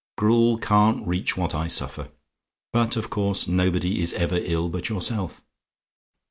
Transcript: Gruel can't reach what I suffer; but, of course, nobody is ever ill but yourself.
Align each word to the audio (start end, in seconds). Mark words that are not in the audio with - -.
Gruel 0.17 0.57
can't 0.57 1.05
reach 1.07 1.37
what 1.37 1.53
I 1.53 1.67
suffer; 1.67 2.09
but, 2.73 2.97
of 2.97 3.11
course, 3.11 3.47
nobody 3.47 4.01
is 4.01 4.13
ever 4.13 4.39
ill 4.41 4.67
but 4.67 4.89
yourself. 4.89 5.43